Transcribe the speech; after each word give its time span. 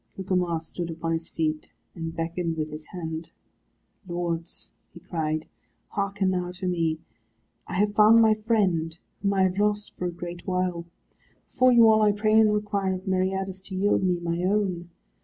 Gugemar 0.15 0.59
stood 0.61 0.89
upon 0.89 1.11
his 1.11 1.29
feet, 1.29 1.69
and 1.93 2.15
beckoned 2.15 2.57
with 2.57 2.71
his 2.71 2.87
hand. 2.87 3.29
"Lords," 4.07 4.73
he 4.95 4.99
cried, 4.99 5.47
"hearken 5.89 6.31
now 6.31 6.51
to 6.53 6.67
me. 6.67 6.97
I 7.67 7.75
have 7.75 7.93
found 7.93 8.19
my 8.19 8.33
friend, 8.33 8.97
whom 9.21 9.33
I 9.35 9.43
have 9.43 9.59
lost 9.59 9.95
for 9.95 10.07
a 10.07 10.11
great 10.11 10.47
while. 10.47 10.87
Before 11.51 11.71
you 11.71 11.87
all 11.87 12.01
I 12.01 12.13
pray 12.13 12.33
and 12.39 12.51
require 12.51 12.95
of 12.95 13.05
Meriadus 13.07 13.61
to 13.65 13.75
yield 13.75 14.01
me 14.01 14.17
my 14.19 14.41
own. 14.43 14.89